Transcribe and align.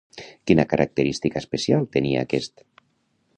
Quina 0.51 0.63
característica 0.71 1.41
especial 1.43 1.87
tenia 1.97 2.25
aquest? 2.29 2.65